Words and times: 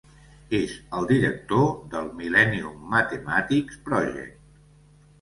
És 0.59 0.71
el 0.99 1.05
director 1.11 1.69
del 1.93 2.09
Millennium 2.23 2.83
Mathematics 2.97 3.81
Project. 3.91 4.39